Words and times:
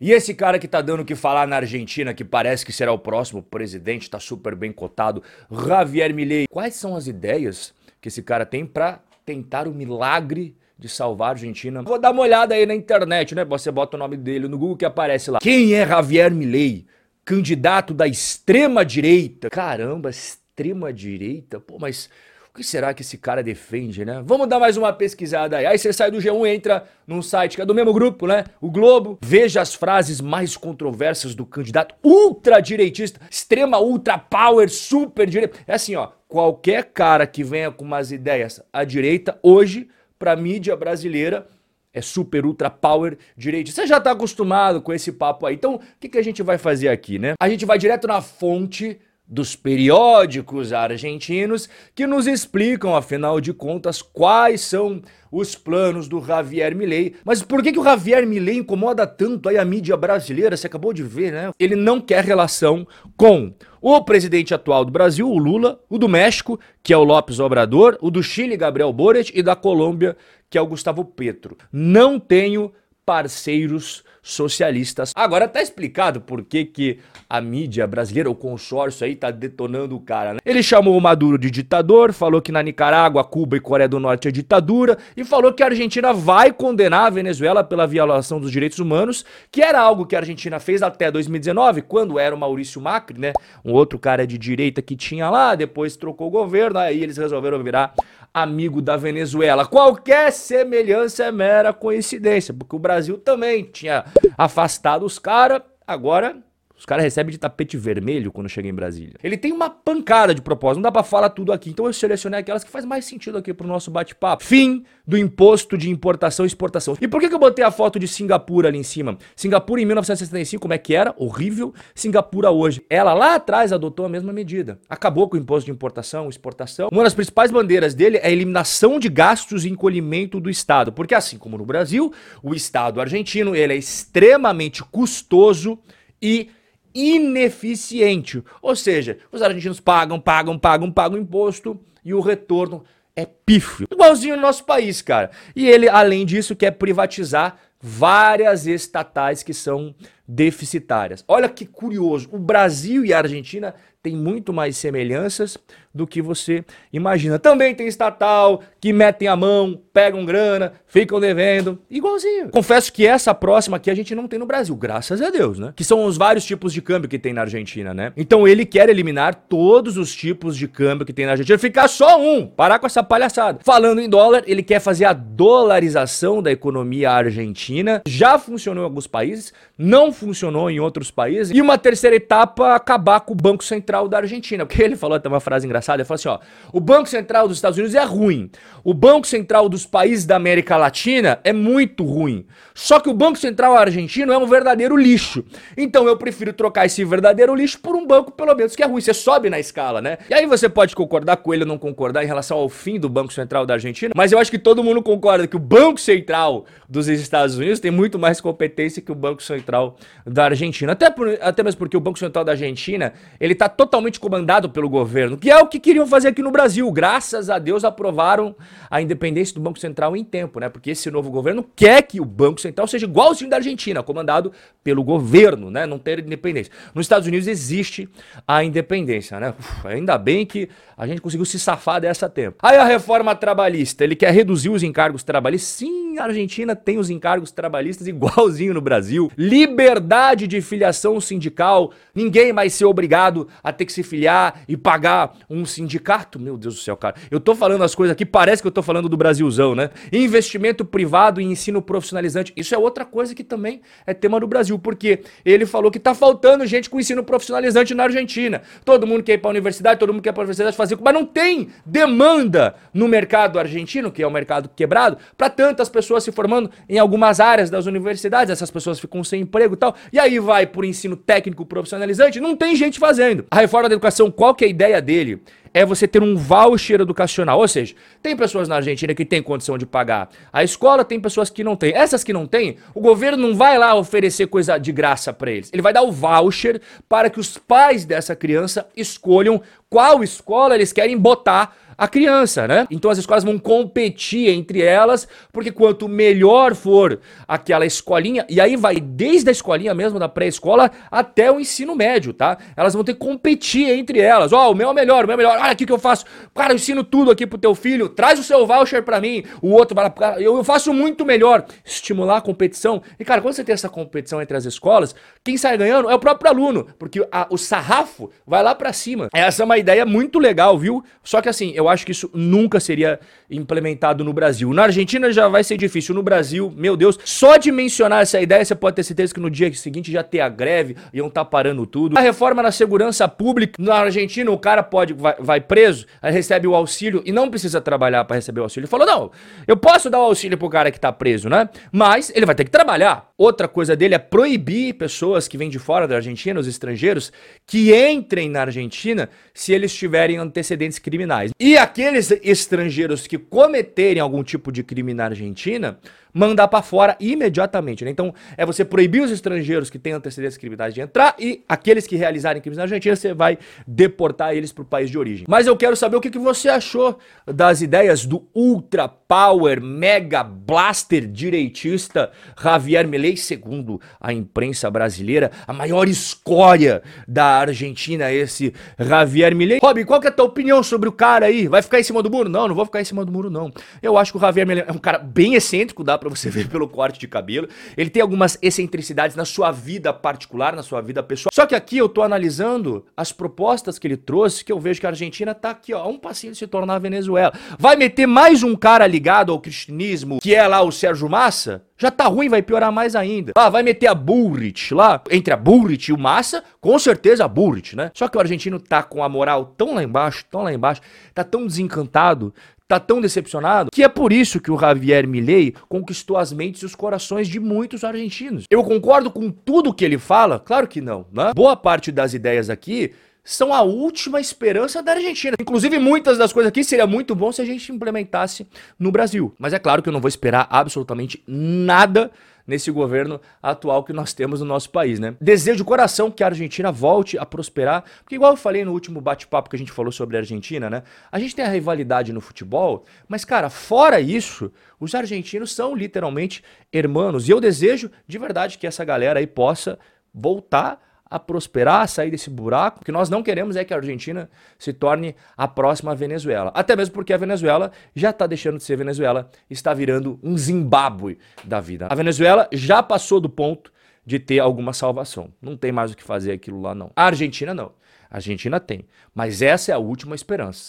E 0.00 0.12
esse 0.12 0.32
cara 0.32 0.58
que 0.58 0.66
tá 0.66 0.80
dando 0.80 1.00
o 1.00 1.04
que 1.04 1.14
falar 1.14 1.46
na 1.46 1.56
Argentina, 1.56 2.14
que 2.14 2.24
parece 2.24 2.64
que 2.64 2.72
será 2.72 2.90
o 2.90 2.98
próximo 2.98 3.42
presidente, 3.42 4.08
tá 4.08 4.18
super 4.18 4.54
bem 4.54 4.72
cotado, 4.72 5.22
Javier 5.50 6.14
Milei. 6.14 6.46
Quais 6.48 6.74
são 6.74 6.96
as 6.96 7.06
ideias 7.06 7.74
que 8.00 8.08
esse 8.08 8.22
cara 8.22 8.46
tem 8.46 8.64
para 8.64 9.00
tentar 9.26 9.68
o 9.68 9.74
milagre 9.74 10.56
de 10.78 10.88
salvar 10.88 11.28
a 11.28 11.30
Argentina? 11.32 11.82
Vou 11.82 12.00
dar 12.00 12.12
uma 12.12 12.22
olhada 12.22 12.54
aí 12.54 12.64
na 12.64 12.74
internet, 12.74 13.34
né? 13.34 13.44
Você 13.44 13.70
bota 13.70 13.98
o 13.98 14.00
nome 14.00 14.16
dele 14.16 14.48
no 14.48 14.56
Google 14.56 14.78
que 14.78 14.86
aparece 14.86 15.30
lá. 15.30 15.38
Quem 15.38 15.74
é 15.74 15.86
Javier 15.86 16.32
Milei? 16.32 16.86
Candidato 17.22 17.92
da 17.92 18.08
extrema 18.08 18.82
direita. 18.82 19.50
Caramba, 19.50 20.08
extrema 20.08 20.90
direita? 20.94 21.60
Pô, 21.60 21.76
mas 21.78 22.08
o 22.50 22.58
que 22.58 22.64
será 22.64 22.92
que 22.92 23.02
esse 23.02 23.16
cara 23.16 23.44
defende, 23.44 24.04
né? 24.04 24.20
Vamos 24.24 24.48
dar 24.48 24.58
mais 24.58 24.76
uma 24.76 24.92
pesquisada 24.92 25.56
aí. 25.56 25.66
Aí 25.66 25.78
você 25.78 25.92
sai 25.92 26.10
do 26.10 26.18
G1 26.18 26.48
entra 26.48 26.84
num 27.06 27.22
site 27.22 27.54
que 27.54 27.62
é 27.62 27.64
do 27.64 27.74
mesmo 27.74 27.92
grupo, 27.92 28.26
né? 28.26 28.42
O 28.60 28.68
Globo. 28.68 29.18
Veja 29.22 29.60
as 29.60 29.72
frases 29.72 30.20
mais 30.20 30.56
controversas 30.56 31.32
do 31.32 31.46
candidato 31.46 31.94
ultradireitista, 32.02 33.20
extrema 33.30 33.78
ultra 33.78 34.18
power, 34.18 34.68
super 34.68 35.28
direita. 35.28 35.58
É 35.64 35.74
assim, 35.74 35.94
ó. 35.94 36.08
Qualquer 36.26 36.84
cara 36.92 37.24
que 37.24 37.44
venha 37.44 37.70
com 37.70 37.84
umas 37.84 38.10
ideias 38.10 38.60
à 38.72 38.82
direita, 38.82 39.38
hoje, 39.42 39.88
pra 40.18 40.34
mídia 40.34 40.76
brasileira, 40.76 41.46
é 41.92 42.00
super 42.00 42.44
ultra 42.44 42.68
power 42.68 43.16
direito. 43.36 43.70
Você 43.70 43.86
já 43.86 44.00
tá 44.00 44.10
acostumado 44.10 44.82
com 44.82 44.92
esse 44.92 45.12
papo 45.12 45.46
aí. 45.46 45.54
Então, 45.54 45.76
o 45.76 45.80
que, 46.00 46.08
que 46.08 46.18
a 46.18 46.22
gente 46.22 46.42
vai 46.42 46.58
fazer 46.58 46.88
aqui, 46.88 47.16
né? 47.16 47.34
A 47.40 47.48
gente 47.48 47.64
vai 47.64 47.78
direto 47.78 48.08
na 48.08 48.20
fonte 48.20 49.00
dos 49.30 49.54
periódicos 49.54 50.72
argentinos 50.72 51.68
que 51.94 52.04
nos 52.04 52.26
explicam, 52.26 52.96
afinal 52.96 53.40
de 53.40 53.52
contas, 53.52 54.02
quais 54.02 54.60
são 54.62 55.00
os 55.30 55.54
planos 55.54 56.08
do 56.08 56.20
Javier 56.20 56.74
Milei. 56.74 57.14
Mas 57.24 57.40
por 57.40 57.62
que, 57.62 57.72
que 57.72 57.78
o 57.78 57.84
Javier 57.84 58.26
Milei 58.26 58.56
incomoda 58.56 59.06
tanto 59.06 59.48
aí 59.48 59.56
a 59.56 59.64
mídia 59.64 59.96
brasileira? 59.96 60.56
Você 60.56 60.66
acabou 60.66 60.92
de 60.92 61.04
ver, 61.04 61.30
né? 61.30 61.52
Ele 61.60 61.76
não 61.76 62.00
quer 62.00 62.24
relação 62.24 62.84
com 63.16 63.54
o 63.80 64.02
presidente 64.02 64.52
atual 64.52 64.84
do 64.84 64.90
Brasil, 64.90 65.30
o 65.30 65.38
Lula, 65.38 65.80
o 65.88 65.96
do 65.96 66.08
México, 66.08 66.58
que 66.82 66.92
é 66.92 66.96
o 66.96 67.04
Lopes 67.04 67.38
Obrador, 67.38 67.96
o 68.00 68.10
do 68.10 68.24
Chile, 68.24 68.56
Gabriel 68.56 68.92
Boric, 68.92 69.30
e 69.32 69.42
da 69.42 69.54
Colômbia, 69.54 70.16
que 70.50 70.58
é 70.58 70.60
o 70.60 70.66
Gustavo 70.66 71.04
Petro. 71.04 71.56
Não 71.72 72.18
tenho 72.18 72.72
parceiros 73.06 74.02
socialistas. 74.22 75.12
Agora 75.14 75.48
tá 75.48 75.62
explicado 75.62 76.20
por 76.20 76.42
que, 76.42 76.64
que 76.64 76.98
a 77.28 77.40
mídia 77.40 77.86
brasileira, 77.86 78.30
o 78.30 78.34
consórcio 78.34 79.06
aí, 79.06 79.16
tá 79.16 79.30
detonando 79.30 79.96
o 79.96 80.00
cara, 80.00 80.34
né? 80.34 80.38
Ele 80.44 80.62
chamou 80.62 80.96
o 80.96 81.00
Maduro 81.00 81.38
de 81.38 81.50
ditador, 81.50 82.12
falou 82.12 82.42
que 82.42 82.52
na 82.52 82.62
Nicarágua, 82.62 83.24
Cuba 83.24 83.56
e 83.56 83.60
Coreia 83.60 83.88
do 83.88 84.00
Norte 84.00 84.28
é 84.28 84.30
ditadura, 84.30 84.98
e 85.16 85.24
falou 85.24 85.52
que 85.52 85.62
a 85.62 85.66
Argentina 85.66 86.12
vai 86.12 86.52
condenar 86.52 87.06
a 87.06 87.10
Venezuela 87.10 87.62
pela 87.62 87.86
violação 87.86 88.40
dos 88.40 88.50
direitos 88.50 88.78
humanos, 88.78 89.24
que 89.50 89.62
era 89.62 89.80
algo 89.80 90.06
que 90.06 90.16
a 90.16 90.18
Argentina 90.18 90.58
fez 90.58 90.82
até 90.82 91.10
2019, 91.10 91.82
quando 91.82 92.18
era 92.18 92.34
o 92.34 92.38
Maurício 92.38 92.80
Macri, 92.80 93.18
né? 93.18 93.32
Um 93.64 93.72
outro 93.72 93.98
cara 93.98 94.26
de 94.26 94.36
direita 94.36 94.82
que 94.82 94.96
tinha 94.96 95.30
lá, 95.30 95.54
depois 95.54 95.96
trocou 95.96 96.28
o 96.28 96.30
governo, 96.30 96.78
aí 96.78 97.02
eles 97.02 97.16
resolveram 97.16 97.62
virar 97.62 97.94
amigo 98.32 98.80
da 98.80 98.96
Venezuela. 98.96 99.66
Qualquer 99.66 100.30
semelhança 100.32 101.24
é 101.24 101.32
mera 101.32 101.72
coincidência, 101.72 102.54
porque 102.54 102.76
o 102.76 102.78
Brasil 102.78 103.18
também 103.18 103.64
tinha 103.64 104.04
afastado 104.36 105.04
os 105.04 105.18
caras, 105.18 105.62
agora 105.86 106.42
os 106.80 106.86
caras 106.86 107.04
recebem 107.04 107.30
de 107.30 107.36
tapete 107.36 107.76
vermelho 107.76 108.32
quando 108.32 108.48
chegam 108.48 108.70
em 108.70 108.74
Brasília. 108.74 109.12
Ele 109.22 109.36
tem 109.36 109.52
uma 109.52 109.68
pancada 109.68 110.34
de 110.34 110.40
propósito, 110.40 110.76
não 110.76 110.84
dá 110.84 110.90
pra 110.90 111.02
falar 111.02 111.28
tudo 111.28 111.52
aqui. 111.52 111.68
Então 111.68 111.84
eu 111.84 111.92
selecionei 111.92 112.40
aquelas 112.40 112.64
que 112.64 112.70
faz 112.70 112.86
mais 112.86 113.04
sentido 113.04 113.36
aqui 113.36 113.52
pro 113.52 113.68
nosso 113.68 113.90
bate-papo. 113.90 114.42
Fim 114.42 114.82
do 115.06 115.18
imposto 115.18 115.76
de 115.76 115.90
importação 115.90 116.46
e 116.46 116.48
exportação. 116.48 116.96
E 116.98 117.06
por 117.06 117.20
que, 117.20 117.28
que 117.28 117.34
eu 117.34 117.38
botei 117.38 117.62
a 117.62 117.70
foto 117.70 117.98
de 117.98 118.08
Singapura 118.08 118.68
ali 118.68 118.78
em 118.78 118.82
cima? 118.82 119.18
Singapura 119.36 119.82
em 119.82 119.84
1975, 119.84 120.62
como 120.62 120.72
é 120.72 120.78
que 120.78 120.94
era? 120.94 121.14
Horrível. 121.18 121.74
Singapura 121.94 122.50
hoje. 122.50 122.82
Ela 122.88 123.12
lá 123.12 123.34
atrás 123.34 123.74
adotou 123.74 124.06
a 124.06 124.08
mesma 124.08 124.32
medida. 124.32 124.80
Acabou 124.88 125.28
com 125.28 125.36
o 125.36 125.40
imposto 125.40 125.66
de 125.66 125.72
importação 125.72 126.30
exportação. 126.30 126.88
Uma 126.90 127.04
das 127.04 127.12
principais 127.12 127.50
bandeiras 127.50 127.92
dele 127.92 128.16
é 128.16 128.28
a 128.28 128.30
eliminação 128.30 128.98
de 128.98 129.10
gastos 129.10 129.66
e 129.66 129.68
encolhimento 129.68 130.40
do 130.40 130.48
Estado. 130.48 130.92
Porque 130.92 131.14
assim 131.14 131.36
como 131.36 131.58
no 131.58 131.66
Brasil, 131.66 132.10
o 132.42 132.54
Estado 132.54 133.02
argentino 133.02 133.54
ele 133.54 133.74
é 133.74 133.76
extremamente 133.76 134.82
custoso 134.82 135.78
e 136.22 136.48
ineficiente. 136.94 138.42
Ou 138.60 138.74
seja, 138.74 139.18
os 139.30 139.42
argentinos 139.42 139.80
pagam, 139.80 140.20
pagam, 140.20 140.58
pagam, 140.58 140.90
pagam 140.90 141.18
imposto 141.18 141.78
e 142.04 142.14
o 142.14 142.20
retorno 142.20 142.84
é 143.14 143.26
pífio. 143.26 143.86
Igualzinho 143.90 144.36
no 144.36 144.42
nosso 144.42 144.64
país, 144.64 145.02
cara. 145.02 145.30
E 145.54 145.68
ele, 145.68 145.88
além 145.88 146.24
disso, 146.24 146.56
quer 146.56 146.72
privatizar 146.72 147.58
várias 147.80 148.66
estatais 148.66 149.42
que 149.42 149.54
são 149.54 149.94
deficitárias. 150.30 151.24
Olha 151.26 151.48
que 151.48 151.66
curioso, 151.66 152.28
o 152.30 152.38
Brasil 152.38 153.04
e 153.04 153.12
a 153.12 153.18
Argentina 153.18 153.74
têm 154.02 154.16
muito 154.16 154.52
mais 154.52 154.76
semelhanças 154.76 155.58
do 155.92 156.06
que 156.06 156.22
você 156.22 156.64
imagina. 156.92 157.38
Também 157.38 157.74
tem 157.74 157.86
estatal 157.86 158.62
que 158.80 158.92
metem 158.92 159.28
a 159.28 159.36
mão, 159.36 159.78
pegam 159.92 160.24
grana, 160.24 160.72
ficam 160.86 161.20
devendo, 161.20 161.78
igualzinho. 161.90 162.48
Confesso 162.50 162.92
que 162.92 163.06
essa 163.06 163.34
próxima 163.34 163.76
aqui 163.76 163.90
a 163.90 163.94
gente 163.94 164.14
não 164.14 164.28
tem 164.28 164.38
no 164.38 164.46
Brasil, 164.46 164.74
graças 164.76 165.20
a 165.20 165.30
Deus, 165.30 165.58
né? 165.58 165.72
Que 165.76 165.84
são 165.84 166.04
os 166.04 166.16
vários 166.16 166.44
tipos 166.44 166.72
de 166.72 166.80
câmbio 166.80 167.10
que 167.10 167.18
tem 167.18 167.32
na 167.32 167.42
Argentina, 167.42 167.92
né? 167.92 168.12
Então 168.16 168.46
ele 168.46 168.64
quer 168.64 168.88
eliminar 168.88 169.34
todos 169.34 169.96
os 169.96 170.14
tipos 170.14 170.56
de 170.56 170.66
câmbio 170.68 171.04
que 171.04 171.12
tem 171.12 171.26
na 171.26 171.32
Argentina, 171.32 171.58
ficar 171.58 171.88
só 171.88 172.20
um, 172.20 172.46
parar 172.46 172.78
com 172.78 172.86
essa 172.86 173.02
palhaçada. 173.02 173.58
Falando 173.62 174.00
em 174.00 174.08
dólar, 174.08 174.44
ele 174.46 174.62
quer 174.62 174.80
fazer 174.80 175.04
a 175.04 175.12
dolarização 175.12 176.40
da 176.40 176.52
economia 176.52 177.10
argentina. 177.10 178.00
Já 178.06 178.38
funcionou 178.38 178.84
em 178.84 178.86
alguns 178.86 179.06
países, 179.06 179.52
não 179.76 180.12
funcionou 180.20 180.70
em 180.70 180.78
outros 180.78 181.10
países. 181.10 181.56
E 181.56 181.60
uma 181.60 181.78
terceira 181.78 182.14
etapa, 182.14 182.74
acabar 182.74 183.20
com 183.20 183.32
o 183.32 183.36
Banco 183.36 183.64
Central 183.64 184.06
da 184.06 184.18
Argentina, 184.18 184.66
porque 184.66 184.82
ele 184.82 184.96
falou 184.96 185.16
até 185.16 185.28
uma 185.28 185.40
frase 185.40 185.66
engraçada. 185.66 186.02
Ele 186.02 186.06
falou 186.06 186.16
assim: 186.16 186.28
ó, 186.28 186.38
o 186.72 186.78
Banco 186.80 187.08
Central 187.08 187.48
dos 187.48 187.56
Estados 187.56 187.78
Unidos 187.78 187.94
é 187.94 188.04
ruim. 188.04 188.50
O 188.84 188.92
Banco 188.92 189.26
Central 189.26 189.68
dos 189.68 189.86
países 189.86 190.26
da 190.26 190.36
América 190.36 190.76
Latina 190.76 191.40
é 191.42 191.52
muito 191.52 192.04
ruim. 192.04 192.46
Só 192.74 193.00
que 193.00 193.08
o 193.08 193.14
Banco 193.14 193.38
Central 193.38 193.74
argentino 193.74 194.32
é 194.32 194.38
um 194.38 194.46
verdadeiro 194.46 194.96
lixo. 194.96 195.44
Então 195.76 196.06
eu 196.06 196.16
prefiro 196.16 196.52
trocar 196.52 196.86
esse 196.86 197.04
verdadeiro 197.04 197.54
lixo 197.54 197.80
por 197.80 197.96
um 197.96 198.06
banco, 198.06 198.30
pelo 198.30 198.54
menos, 198.54 198.76
que 198.76 198.82
é 198.82 198.86
ruim. 198.86 199.00
Você 199.00 199.14
sobe 199.14 199.48
na 199.48 199.58
escala, 199.58 200.02
né? 200.02 200.18
E 200.28 200.34
aí 200.34 200.46
você 200.46 200.68
pode 200.68 200.94
concordar 200.94 201.38
com 201.38 201.54
ele 201.54 201.62
ou 201.62 201.68
não 201.68 201.78
concordar 201.78 202.22
em 202.22 202.26
relação 202.26 202.58
ao 202.58 202.68
fim 202.68 202.98
do 202.98 203.08
Banco 203.08 203.32
Central 203.32 203.64
da 203.64 203.74
Argentina, 203.74 204.12
mas 204.16 204.32
eu 204.32 204.38
acho 204.38 204.50
que 204.50 204.58
todo 204.58 204.84
mundo 204.84 205.02
concorda 205.02 205.46
que 205.46 205.56
o 205.56 205.60
Banco 205.60 206.00
Central 206.00 206.64
dos 206.88 207.08
Estados 207.08 207.56
Unidos 207.56 207.80
tem 207.80 207.90
muito 207.90 208.18
mais 208.18 208.40
competência 208.40 209.00
que 209.00 209.12
o 209.12 209.14
Banco 209.14 209.42
Central 209.42 209.96
da 210.26 210.44
Argentina. 210.46 210.92
Até, 210.92 211.10
por, 211.10 211.28
até 211.40 211.62
mesmo 211.62 211.78
porque 211.78 211.96
o 211.96 212.00
Banco 212.00 212.18
Central 212.18 212.44
da 212.44 212.52
Argentina, 212.52 213.12
ele 213.38 213.54
tá 213.54 213.68
totalmente 213.68 214.18
comandado 214.18 214.68
pelo 214.68 214.88
governo, 214.88 215.36
que 215.36 215.50
é 215.50 215.58
o 215.58 215.66
que 215.66 215.78
queriam 215.78 216.06
fazer 216.06 216.28
aqui 216.28 216.42
no 216.42 216.50
Brasil. 216.50 216.90
Graças 216.92 217.48
a 217.50 217.58
Deus 217.58 217.84
aprovaram 217.84 218.54
a 218.90 219.00
independência 219.00 219.54
do 219.54 219.60
Banco 219.60 219.78
Central 219.78 220.16
em 220.16 220.24
tempo, 220.24 220.60
né? 220.60 220.68
Porque 220.68 220.90
esse 220.90 221.10
novo 221.10 221.30
governo 221.30 221.64
quer 221.74 222.02
que 222.02 222.20
o 222.20 222.24
Banco 222.24 222.60
Central 222.60 222.86
seja 222.86 223.06
igualzinho 223.06 223.50
da 223.50 223.56
Argentina, 223.56 224.02
comandado 224.02 224.52
pelo 224.82 225.02
governo, 225.02 225.70
né? 225.70 225.86
Não 225.86 225.98
ter 225.98 226.18
independência. 226.20 226.72
Nos 226.94 227.04
Estados 227.04 227.26
Unidos 227.26 227.46
existe 227.46 228.08
a 228.46 228.62
independência, 228.64 229.38
né? 229.40 229.54
Uf, 229.58 229.86
ainda 229.86 230.18
bem 230.18 230.44
que 230.44 230.68
a 230.96 231.06
gente 231.06 231.20
conseguiu 231.20 231.44
se 231.44 231.58
safar 231.58 232.00
dessa 232.00 232.28
tempo. 232.28 232.58
Aí 232.62 232.76
a 232.76 232.84
reforma 232.84 233.34
trabalhista, 233.34 234.04
ele 234.04 234.14
quer 234.14 234.32
reduzir 234.32 234.68
os 234.68 234.82
encargos 234.82 235.22
trabalhistas. 235.22 235.70
Sim, 235.70 236.18
a 236.18 236.24
Argentina 236.24 236.76
tem 236.76 236.98
os 236.98 237.10
encargos 237.10 237.50
trabalhistas 237.50 238.06
igualzinho 238.06 238.74
no 238.74 238.80
Brasil. 238.80 239.30
Liberdade 239.36 239.99
de 240.48 240.60
filiação 240.60 241.20
sindical, 241.20 241.92
ninguém 242.14 242.52
mais 242.52 242.72
ser 242.74 242.84
obrigado 242.84 243.48
a 243.62 243.72
ter 243.72 243.84
que 243.84 243.92
se 243.92 244.02
filiar 244.02 244.62
e 244.68 244.76
pagar 244.76 245.36
um 245.48 245.64
sindicato? 245.64 246.38
Meu 246.38 246.56
Deus 246.56 246.74
do 246.74 246.80
céu, 246.80 246.96
cara. 246.96 247.14
Eu 247.30 247.40
tô 247.40 247.54
falando 247.54 247.82
as 247.82 247.94
coisas 247.94 248.12
aqui, 248.12 248.26
parece 248.26 248.62
que 248.62 248.68
eu 248.68 248.72
tô 248.72 248.82
falando 248.82 249.08
do 249.08 249.16
Brasilzão, 249.16 249.74
né? 249.74 249.90
Investimento 250.12 250.84
privado 250.84 251.40
e 251.40 251.44
ensino 251.44 251.80
profissionalizante. 251.80 252.52
Isso 252.56 252.74
é 252.74 252.78
outra 252.78 253.04
coisa 253.04 253.34
que 253.34 253.44
também 253.44 253.80
é 254.06 254.14
tema 254.14 254.40
do 254.40 254.46
Brasil, 254.46 254.78
porque 254.78 255.20
ele 255.44 255.66
falou 255.66 255.90
que 255.90 255.98
tá 255.98 256.14
faltando 256.14 256.66
gente 256.66 256.88
com 256.90 256.98
ensino 256.98 257.22
profissionalizante 257.22 257.94
na 257.94 258.04
Argentina. 258.04 258.62
Todo 258.84 259.06
mundo 259.06 259.22
quer 259.22 259.34
ir 259.34 259.38
pra 259.38 259.50
universidade, 259.50 260.00
todo 260.00 260.12
mundo 260.12 260.22
quer 260.22 260.30
ir 260.30 260.32
pra 260.32 260.42
universidade 260.42 260.76
fazer, 260.76 260.98
mas 261.00 261.14
não 261.14 261.24
tem 261.24 261.68
demanda 261.84 262.74
no 262.92 263.08
mercado 263.08 263.58
argentino, 263.58 264.10
que 264.10 264.22
é 264.22 264.26
um 264.26 264.30
mercado 264.30 264.70
quebrado, 264.74 265.18
para 265.36 265.50
tantas 265.50 265.88
pessoas 265.88 266.24
se 266.24 266.32
formando 266.32 266.70
em 266.88 266.98
algumas 266.98 267.40
áreas 267.40 267.70
das 267.70 267.86
universidades. 267.86 268.50
Essas 268.50 268.70
pessoas 268.70 268.98
ficam 268.98 269.22
sem 269.22 269.42
emprego 269.42 269.76
tal. 269.80 269.96
E 270.12 270.18
aí 270.18 270.38
vai 270.38 270.66
por 270.66 270.84
ensino 270.84 271.16
técnico 271.16 271.66
profissionalizante, 271.66 272.40
não 272.40 272.54
tem 272.54 272.76
gente 272.76 272.98
fazendo. 272.98 273.44
A 273.50 273.60
reforma 273.60 273.88
da 273.88 273.94
educação, 273.94 274.30
qual 274.30 274.54
que 274.54 274.64
é 274.64 274.68
a 274.68 274.70
ideia 274.70 275.02
dele? 275.02 275.40
é 275.72 275.84
você 275.84 276.06
ter 276.06 276.22
um 276.22 276.36
voucher 276.36 277.00
educacional. 277.00 277.58
Ou 277.58 277.68
seja, 277.68 277.94
tem 278.22 278.36
pessoas 278.36 278.68
na 278.68 278.76
Argentina 278.76 279.14
que 279.14 279.24
têm 279.24 279.42
condição 279.42 279.78
de 279.78 279.86
pagar 279.86 280.28
a 280.52 280.62
escola, 280.62 281.04
tem 281.04 281.20
pessoas 281.20 281.50
que 281.50 281.64
não 281.64 281.76
têm. 281.76 281.92
Essas 281.94 282.24
que 282.24 282.32
não 282.32 282.46
têm, 282.46 282.76
o 282.94 283.00
governo 283.00 283.48
não 283.48 283.56
vai 283.56 283.78
lá 283.78 283.94
oferecer 283.94 284.46
coisa 284.46 284.78
de 284.78 284.92
graça 284.92 285.32
para 285.32 285.50
eles. 285.50 285.70
Ele 285.72 285.82
vai 285.82 285.92
dar 285.92 286.02
o 286.02 286.12
voucher 286.12 286.80
para 287.08 287.30
que 287.30 287.40
os 287.40 287.56
pais 287.56 288.04
dessa 288.04 288.34
criança 288.34 288.86
escolham 288.96 289.62
qual 289.88 290.22
escola 290.22 290.74
eles 290.74 290.92
querem 290.92 291.16
botar 291.16 291.76
a 292.00 292.08
criança, 292.08 292.66
né? 292.66 292.86
Então 292.90 293.10
as 293.10 293.18
escolas 293.18 293.44
vão 293.44 293.58
competir 293.58 294.48
entre 294.48 294.80
elas, 294.80 295.28
porque 295.52 295.70
quanto 295.70 296.08
melhor 296.08 296.74
for 296.74 297.20
aquela 297.46 297.84
escolinha, 297.84 298.46
e 298.48 298.58
aí 298.58 298.74
vai 298.74 298.98
desde 298.98 299.50
a 299.50 299.52
escolinha 299.52 299.92
mesmo, 299.92 300.18
da 300.18 300.26
pré-escola, 300.26 300.90
até 301.10 301.52
o 301.52 301.60
ensino 301.60 301.94
médio, 301.94 302.32
tá? 302.32 302.56
Elas 302.74 302.94
vão 302.94 303.04
ter 303.04 303.12
que 303.12 303.18
competir 303.18 303.90
entre 303.90 304.18
elas. 304.18 304.50
Ó, 304.50 304.68
oh, 304.68 304.72
o 304.72 304.74
meu 304.74 304.88
é 304.88 304.94
melhor, 304.94 305.24
o 305.24 305.26
meu 305.26 305.34
é 305.34 305.36
melhor. 305.36 305.58
Olha 305.58 305.72
aqui 305.72 305.84
que 305.84 305.92
eu 305.92 305.98
faço. 305.98 306.24
Cara, 306.54 306.72
eu 306.72 306.76
ensino 306.76 307.04
tudo 307.04 307.30
aqui 307.30 307.46
pro 307.46 307.58
teu 307.58 307.74
filho. 307.74 308.08
Traz 308.08 308.38
o 308.38 308.42
seu 308.42 308.66
voucher 308.66 309.02
para 309.02 309.20
mim. 309.20 309.44
O 309.60 309.68
outro 309.72 309.94
vai 309.94 310.10
lá, 310.18 310.40
eu 310.40 310.64
faço 310.64 310.94
muito 310.94 311.26
melhor. 311.26 311.66
Estimular 311.84 312.38
a 312.38 312.40
competição. 312.40 313.02
E 313.18 313.26
cara, 313.26 313.42
quando 313.42 313.52
você 313.52 313.62
tem 313.62 313.74
essa 313.74 313.90
competição 313.90 314.40
entre 314.40 314.56
as 314.56 314.64
escolas, 314.64 315.14
quem 315.44 315.58
sai 315.58 315.76
ganhando 315.76 316.08
é 316.08 316.14
o 316.14 316.18
próprio 316.18 316.50
aluno, 316.50 316.86
porque 316.98 317.26
a, 317.30 317.46
o 317.50 317.58
sarrafo 317.58 318.30
vai 318.46 318.62
lá 318.62 318.74
para 318.74 318.90
cima. 318.90 319.28
Essa 319.34 319.62
é 319.62 319.66
uma 319.66 319.76
ideia 319.76 320.06
muito 320.06 320.38
legal, 320.38 320.78
viu? 320.78 321.04
Só 321.22 321.42
que 321.42 321.48
assim, 321.50 321.72
eu 321.74 321.89
acho 321.90 322.06
que 322.06 322.12
isso 322.12 322.30
nunca 322.32 322.80
seria 322.80 323.20
implementado 323.50 324.24
no 324.24 324.32
Brasil. 324.32 324.72
Na 324.72 324.84
Argentina 324.84 325.32
já 325.32 325.48
vai 325.48 325.64
ser 325.64 325.76
difícil. 325.76 326.14
No 326.14 326.22
Brasil, 326.22 326.72
meu 326.76 326.96
Deus, 326.96 327.18
só 327.24 327.56
de 327.56 327.70
mencionar 327.72 328.22
essa 328.22 328.40
ideia, 328.40 328.64
você 328.64 328.74
pode 328.74 328.96
ter 328.96 329.02
certeza 329.02 329.34
que 329.34 329.40
no 329.40 329.50
dia 329.50 329.72
seguinte 329.74 330.10
já 330.10 330.22
ter 330.22 330.40
a 330.40 330.48
greve, 330.48 330.96
iam 331.12 331.28
estar 331.28 331.44
tá 331.44 331.50
parando 331.50 331.86
tudo. 331.86 332.16
A 332.16 332.20
reforma 332.20 332.62
na 332.62 332.70
segurança 332.70 333.28
pública, 333.28 333.74
na 333.78 333.96
Argentina 333.96 334.50
o 334.50 334.58
cara 334.58 334.82
pode 334.82 335.12
vai, 335.12 335.34
vai 335.38 335.60
preso, 335.60 336.06
recebe 336.22 336.66
o 336.66 336.74
auxílio 336.74 337.22
e 337.24 337.32
não 337.32 337.50
precisa 337.50 337.80
trabalhar 337.80 338.24
para 338.24 338.36
receber 338.36 338.60
o 338.60 338.64
auxílio. 338.64 338.84
Ele 338.84 338.90
falou: 338.90 339.06
"Não, 339.06 339.30
eu 339.66 339.76
posso 339.76 340.08
dar 340.08 340.18
o 340.18 340.22
auxílio 340.22 340.56
pro 340.56 340.68
cara 340.68 340.90
que 340.90 341.00
tá 341.00 341.12
preso, 341.12 341.48
né? 341.48 341.68
Mas 341.92 342.32
ele 342.34 342.46
vai 342.46 342.54
ter 342.54 342.64
que 342.64 342.70
trabalhar". 342.70 343.30
Outra 343.36 343.66
coisa 343.66 343.96
dele 343.96 344.14
é 344.14 344.18
proibir 344.18 344.94
pessoas 344.94 345.48
que 345.48 345.56
vêm 345.56 345.70
de 345.70 345.78
fora 345.78 346.06
da 346.06 346.16
Argentina, 346.16 346.60
os 346.60 346.66
estrangeiros, 346.66 347.32
que 347.66 347.94
entrem 347.94 348.50
na 348.50 348.60
Argentina 348.60 349.30
se 349.54 349.72
eles 349.72 349.94
tiverem 349.94 350.36
antecedentes 350.36 350.98
criminais. 350.98 351.50
E 351.58 351.76
aqueles 351.80 352.30
estrangeiros 352.42 353.26
que 353.26 353.38
cometerem 353.38 354.20
algum 354.20 354.42
tipo 354.42 354.70
de 354.70 354.82
crime 354.82 355.14
na 355.14 355.24
Argentina, 355.24 355.98
mandar 356.32 356.68
para 356.68 356.82
fora 356.82 357.16
imediatamente. 357.20 358.04
Né? 358.04 358.10
Então, 358.10 358.34
é 358.56 358.64
você 358.64 358.84
proibir 358.84 359.22
os 359.22 359.30
estrangeiros 359.30 359.90
que 359.90 359.98
têm 359.98 360.12
antecedentes 360.12 360.56
criminais 360.56 360.94
de 360.94 361.00
entrar 361.00 361.34
e 361.38 361.64
aqueles 361.68 362.06
que 362.06 362.16
realizarem 362.16 362.60
crimes 362.60 362.76
na 362.76 362.84
Argentina, 362.84 363.14
você 363.14 363.34
vai 363.34 363.58
deportar 363.86 364.54
eles 364.54 364.72
para 364.72 364.82
o 364.82 364.84
país 364.84 365.10
de 365.10 365.18
origem. 365.18 365.46
Mas 365.48 365.66
eu 365.66 365.76
quero 365.76 365.96
saber 365.96 366.16
o 366.16 366.20
que, 366.20 366.30
que 366.30 366.38
você 366.38 366.68
achou 366.68 367.18
das 367.46 367.82
ideias 367.82 368.24
do 368.24 368.48
ultra 368.54 369.08
power 369.08 369.80
mega 369.80 370.42
blaster 370.42 371.26
direitista 371.26 372.30
Javier 372.60 373.06
Milei, 373.06 373.36
segundo 373.36 374.00
a 374.20 374.32
imprensa 374.32 374.90
brasileira, 374.90 375.50
a 375.66 375.72
maior 375.72 376.08
escória 376.08 377.02
da 377.26 377.44
Argentina, 377.44 378.30
esse 378.32 378.72
Javier 378.98 379.54
Milei. 379.54 379.78
Rob, 379.82 380.04
qual 380.04 380.20
que 380.20 380.26
é 380.26 380.30
a 380.30 380.32
tua 380.32 380.46
opinião 380.46 380.82
sobre 380.82 381.08
o 381.08 381.12
cara 381.12 381.46
aí? 381.46 381.68
Vai 381.68 381.82
ficar 381.82 382.00
em 382.00 382.02
cima 382.02 382.22
do 382.22 382.30
muro? 382.30 382.48
Não, 382.48 382.68
não 382.68 382.74
vou 382.74 382.84
ficar 382.84 383.00
em 383.00 383.04
cima 383.04 383.24
do 383.24 383.32
muro, 383.32 383.50
não. 383.50 383.70
Eu 384.02 384.16
acho 384.16 384.32
que 384.32 384.38
o 384.38 384.40
Javier 384.40 384.66
Milei 384.66 384.84
é 384.86 384.92
um 384.92 384.98
cara 384.98 385.18
bem 385.18 385.54
excêntrico, 385.54 386.04
dá 386.04 386.18
para 386.20 386.28
você 386.28 386.48
ver 386.50 386.68
pelo 386.68 386.86
corte 386.86 387.18
de 387.18 387.26
cabelo. 387.26 387.68
Ele 387.96 388.10
tem 388.10 388.22
algumas 388.22 388.58
excentricidades 388.62 389.34
na 389.34 389.44
sua 389.44 389.72
vida 389.72 390.12
particular, 390.12 390.76
na 390.76 390.82
sua 390.82 391.00
vida 391.00 391.22
pessoal. 391.22 391.50
Só 391.52 391.66
que 391.66 391.74
aqui 391.74 391.98
eu 391.98 392.08
tô 392.08 392.22
analisando 392.22 393.04
as 393.16 393.32
propostas 393.32 393.98
que 393.98 394.06
ele 394.06 394.16
trouxe, 394.16 394.64
que 394.64 394.70
eu 394.70 394.78
vejo 394.78 395.00
que 395.00 395.06
a 395.06 395.10
Argentina 395.10 395.54
tá 395.54 395.70
aqui, 395.70 395.92
ó, 395.92 396.08
um 396.08 396.18
passinho 396.18 396.52
de 396.52 396.58
se 396.58 396.66
tornar 396.66 396.94
a 396.94 396.98
Venezuela. 396.98 397.52
Vai 397.78 397.96
meter 397.96 398.26
mais 398.26 398.62
um 398.62 398.76
cara 398.76 399.06
ligado 399.06 399.50
ao 399.50 399.60
cristianismo, 399.60 400.38
que 400.40 400.54
é 400.54 400.66
lá 400.68 400.82
o 400.82 400.92
Sérgio 400.92 401.28
Massa? 401.28 401.82
Já 402.00 402.10
tá 402.10 402.24
ruim, 402.24 402.48
vai 402.48 402.62
piorar 402.62 402.90
mais 402.90 403.14
ainda. 403.14 403.52
Ah, 403.54 403.68
vai 403.68 403.82
meter 403.82 404.06
a 404.06 404.14
Bullrich 404.14 404.94
lá, 404.94 405.22
entre 405.30 405.52
a 405.52 405.56
Bullrich 405.56 406.10
e 406.10 406.14
o 406.14 406.18
Massa, 406.18 406.64
com 406.80 406.98
certeza 406.98 407.44
a 407.44 407.48
Bullrich, 407.48 407.94
né? 407.94 408.10
Só 408.14 408.26
que 408.26 408.38
o 408.38 408.40
argentino 408.40 408.80
tá 408.80 409.02
com 409.02 409.22
a 409.22 409.28
moral 409.28 409.74
tão 409.76 409.94
lá 409.94 410.02
embaixo, 410.02 410.46
tão 410.50 410.62
lá 410.62 410.72
embaixo, 410.72 411.02
tá 411.34 411.44
tão 411.44 411.66
desencantado, 411.66 412.54
tá 412.88 412.98
tão 412.98 413.20
decepcionado 413.20 413.90
que 413.92 414.02
é 414.02 414.08
por 414.08 414.32
isso 414.32 414.60
que 414.60 414.70
o 414.70 414.78
Javier 414.78 415.28
Milei 415.28 415.74
conquistou 415.90 416.38
as 416.38 416.54
mentes 416.54 416.80
e 416.80 416.86
os 416.86 416.94
corações 416.94 417.46
de 417.46 417.60
muitos 417.60 418.02
argentinos. 418.02 418.64
Eu 418.70 418.82
concordo 418.82 419.30
com 419.30 419.50
tudo 419.50 419.92
que 419.92 420.04
ele 420.04 420.16
fala? 420.16 420.58
Claro 420.58 420.88
que 420.88 421.02
não, 421.02 421.26
né? 421.30 421.52
Boa 421.54 421.76
parte 421.76 422.10
das 422.10 422.32
ideias 422.32 422.70
aqui 422.70 423.12
são 423.44 423.72
a 423.72 423.82
última 423.82 424.40
esperança 424.40 425.02
da 425.02 425.12
Argentina. 425.12 425.56
Inclusive, 425.60 425.98
muitas 425.98 426.38
das 426.38 426.52
coisas 426.52 426.68
aqui 426.68 426.84
seria 426.84 427.06
muito 427.06 427.34
bom 427.34 427.50
se 427.52 427.60
a 427.60 427.64
gente 427.64 427.92
implementasse 427.92 428.66
no 428.98 429.10
Brasil. 429.10 429.54
Mas 429.58 429.72
é 429.72 429.78
claro 429.78 430.02
que 430.02 430.08
eu 430.08 430.12
não 430.12 430.20
vou 430.20 430.28
esperar 430.28 430.66
absolutamente 430.70 431.42
nada 431.46 432.30
nesse 432.66 432.90
governo 432.90 433.40
atual 433.60 434.04
que 434.04 434.12
nós 434.12 434.32
temos 434.32 434.60
no 434.60 434.66
nosso 434.66 434.90
país, 434.90 435.18
né? 435.18 435.34
Desejo 435.40 435.78
de 435.78 435.84
coração 435.84 436.30
que 436.30 436.44
a 436.44 436.46
Argentina 436.46 436.92
volte 436.92 437.36
a 437.36 437.44
prosperar, 437.44 438.04
porque 438.22 438.36
igual 438.36 438.52
eu 438.52 438.56
falei 438.56 438.84
no 438.84 438.92
último 438.92 439.20
bate-papo 439.20 439.68
que 439.68 439.74
a 439.74 439.78
gente 439.78 439.90
falou 439.90 440.12
sobre 440.12 440.36
a 440.36 440.40
Argentina, 440.40 440.88
né? 440.88 441.02
A 441.32 441.38
gente 441.40 441.56
tem 441.56 441.64
a 441.64 441.68
rivalidade 441.68 442.32
no 442.32 442.40
futebol, 442.40 443.04
mas 443.26 443.44
cara, 443.44 443.68
fora 443.68 444.20
isso, 444.20 444.72
os 445.00 445.14
argentinos 445.16 445.74
são 445.74 445.96
literalmente 445.96 446.62
hermanos, 446.92 447.48
e 447.48 447.50
eu 447.50 447.60
desejo 447.60 448.08
de 448.24 448.38
verdade 448.38 448.78
que 448.78 448.86
essa 448.86 449.04
galera 449.04 449.40
aí 449.40 449.48
possa 449.48 449.98
voltar 450.32 451.09
a 451.30 451.38
prosperar, 451.38 452.02
a 452.02 452.06
sair 452.06 452.30
desse 452.30 452.50
buraco. 452.50 453.00
O 453.00 453.04
que 453.04 453.12
nós 453.12 453.30
não 453.30 453.42
queremos 453.42 453.76
é 453.76 453.84
que 453.84 453.94
a 453.94 453.96
Argentina 453.96 454.50
se 454.78 454.92
torne 454.92 455.36
a 455.56 455.68
próxima 455.68 456.14
Venezuela. 456.14 456.72
Até 456.74 456.96
mesmo 456.96 457.14
porque 457.14 457.32
a 457.32 457.36
Venezuela 457.36 457.92
já 458.14 458.30
está 458.30 458.46
deixando 458.46 458.78
de 458.78 458.82
ser 458.82 458.96
Venezuela, 458.96 459.48
está 459.70 459.94
virando 459.94 460.40
um 460.42 460.58
Zimbábue 460.58 461.38
da 461.62 461.80
vida. 461.80 462.08
A 462.10 462.14
Venezuela 462.14 462.68
já 462.72 463.02
passou 463.02 463.40
do 463.40 463.48
ponto 463.48 463.92
de 464.26 464.38
ter 464.38 464.58
alguma 464.58 464.92
salvação. 464.92 465.52
Não 465.62 465.76
tem 465.76 465.92
mais 465.92 466.10
o 466.10 466.16
que 466.16 466.22
fazer 466.22 466.52
aquilo 466.52 466.80
lá, 466.80 466.94
não. 466.94 467.10
A 467.14 467.24
Argentina 467.24 467.72
não. 467.72 467.92
A 468.30 468.36
Argentina 468.36 468.80
tem. 468.80 469.06
Mas 469.34 469.62
essa 469.62 469.92
é 469.92 469.94
a 469.94 469.98
última 469.98 470.34
esperança. 470.34 470.88